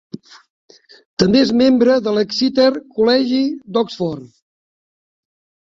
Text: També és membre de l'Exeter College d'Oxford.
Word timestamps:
També 1.23 1.43
és 1.47 1.51
membre 1.59 1.99
de 2.07 2.13
l'Exeter 2.17 2.71
College 2.97 3.43
d'Oxford. 3.77 4.25